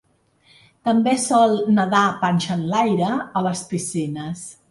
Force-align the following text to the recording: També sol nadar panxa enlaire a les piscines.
També 0.87 1.13
sol 1.23 1.53
nadar 1.75 2.01
panxa 2.23 2.57
enlaire 2.61 3.13
a 3.41 3.47
les 3.49 3.65
piscines. 3.75 4.43